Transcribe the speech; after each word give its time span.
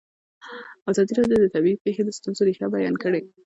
ازادي 0.89 1.13
راډیو 1.19 1.41
د 1.43 1.47
طبیعي 1.55 1.77
پېښې 1.83 2.01
د 2.05 2.09
ستونزو 2.17 2.41
رېښه 2.47 2.65
بیان 2.75 2.95
کړې. 3.03 3.21